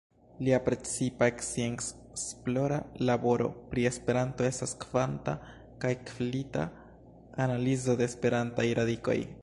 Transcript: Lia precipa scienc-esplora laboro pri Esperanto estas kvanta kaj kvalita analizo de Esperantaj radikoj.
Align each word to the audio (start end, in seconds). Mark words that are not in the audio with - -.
Lia 0.45 0.59
precipa 0.67 1.25
scienc-esplora 1.47 2.79
laboro 3.09 3.51
pri 3.73 3.85
Esperanto 3.91 4.47
estas 4.49 4.73
kvanta 4.85 5.37
kaj 5.85 5.93
kvalita 6.11 6.67
analizo 7.47 8.01
de 8.01 8.11
Esperantaj 8.13 8.71
radikoj. 8.81 9.19